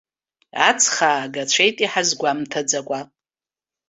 [0.67, 2.99] Аҵх аагацәеит, иҳазгәамҭаӡакәа.